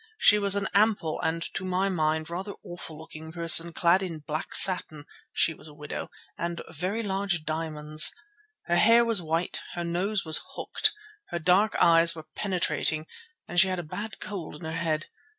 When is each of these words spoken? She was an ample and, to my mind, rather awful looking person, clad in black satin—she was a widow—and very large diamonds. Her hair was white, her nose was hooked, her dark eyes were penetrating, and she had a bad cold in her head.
She 0.17 0.39
was 0.39 0.55
an 0.55 0.67
ample 0.73 1.21
and, 1.21 1.43
to 1.53 1.63
my 1.63 1.87
mind, 1.87 2.27
rather 2.27 2.53
awful 2.63 2.97
looking 2.97 3.31
person, 3.31 3.71
clad 3.71 4.01
in 4.01 4.17
black 4.17 4.55
satin—she 4.55 5.53
was 5.53 5.67
a 5.67 5.75
widow—and 5.75 6.61
very 6.71 7.03
large 7.03 7.43
diamonds. 7.43 8.11
Her 8.65 8.77
hair 8.77 9.05
was 9.05 9.21
white, 9.21 9.61
her 9.75 9.83
nose 9.83 10.25
was 10.25 10.41
hooked, 10.55 10.91
her 11.29 11.37
dark 11.37 11.75
eyes 11.79 12.15
were 12.15 12.25
penetrating, 12.35 13.05
and 13.47 13.59
she 13.59 13.67
had 13.67 13.77
a 13.77 13.83
bad 13.83 14.19
cold 14.19 14.55
in 14.55 14.61
her 14.65 14.71
head. 14.73 15.05